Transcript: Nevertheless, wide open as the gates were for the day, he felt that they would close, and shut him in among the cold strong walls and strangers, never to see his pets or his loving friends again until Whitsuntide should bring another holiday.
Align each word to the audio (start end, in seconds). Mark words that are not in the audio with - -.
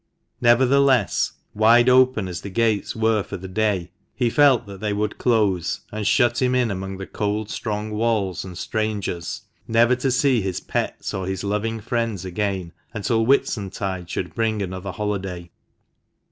Nevertheless, 0.41 1.33
wide 1.53 1.87
open 1.87 2.27
as 2.27 2.41
the 2.41 2.49
gates 2.49 2.95
were 2.95 3.21
for 3.21 3.37
the 3.37 3.47
day, 3.47 3.91
he 4.15 4.31
felt 4.31 4.65
that 4.65 4.79
they 4.79 4.93
would 4.93 5.19
close, 5.19 5.81
and 5.91 6.07
shut 6.07 6.41
him 6.41 6.55
in 6.55 6.71
among 6.71 6.97
the 6.97 7.05
cold 7.05 7.51
strong 7.51 7.91
walls 7.91 8.43
and 8.43 8.57
strangers, 8.57 9.43
never 9.67 9.95
to 9.97 10.09
see 10.09 10.41
his 10.41 10.59
pets 10.59 11.13
or 11.13 11.27
his 11.27 11.43
loving 11.43 11.79
friends 11.81 12.25
again 12.25 12.73
until 12.95 13.23
Whitsuntide 13.27 14.09
should 14.09 14.33
bring 14.33 14.59
another 14.63 14.89
holiday. 14.91 15.51